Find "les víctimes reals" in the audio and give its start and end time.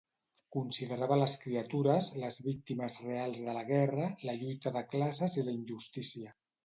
2.23-3.43